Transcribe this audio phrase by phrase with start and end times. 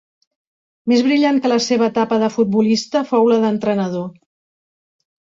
[0.91, 4.13] Més brillant que la seva etapa de futbolista fou la d'entrenador.